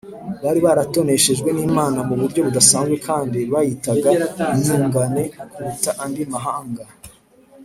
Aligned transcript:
bari 0.43 0.59
baratoneshejwe 0.65 1.49
n’imana 1.57 1.99
mu 2.07 2.15
buryo 2.21 2.39
budasanzwe, 2.47 2.95
kandi 3.07 3.37
biyitaga 3.51 4.09
inyungane 4.55 5.23
kuruta 5.55 5.89
andi 6.03 6.23
mahanga 6.33 6.83